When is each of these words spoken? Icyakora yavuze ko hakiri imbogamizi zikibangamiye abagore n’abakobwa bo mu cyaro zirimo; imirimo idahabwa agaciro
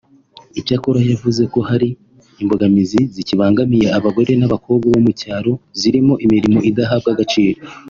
Icyakora 0.59 0.99
yavuze 1.11 1.41
ko 1.53 1.59
hakiri 1.69 1.87
imbogamizi 2.41 2.99
zikibangamiye 3.13 3.87
abagore 3.97 4.31
n’abakobwa 4.37 4.85
bo 4.93 4.99
mu 5.05 5.11
cyaro 5.19 5.53
zirimo; 5.79 6.13
imirimo 6.25 6.59
idahabwa 6.69 7.09
agaciro 7.13 7.59